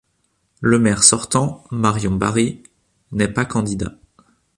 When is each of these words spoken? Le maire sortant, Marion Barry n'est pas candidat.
Le 0.61 0.79
maire 0.79 1.03
sortant, 1.03 1.63
Marion 1.69 2.15
Barry 2.15 2.63
n'est 3.11 3.27
pas 3.27 3.45
candidat. 3.45 3.93